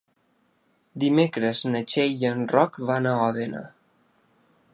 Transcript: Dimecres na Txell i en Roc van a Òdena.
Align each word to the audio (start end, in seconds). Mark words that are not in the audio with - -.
Dimecres 1.03 1.61
na 1.75 1.83
Txell 1.91 2.17
i 2.25 2.29
en 2.31 2.43
Roc 2.55 2.83
van 2.93 3.11
a 3.13 3.17
Òdena. 3.31 3.63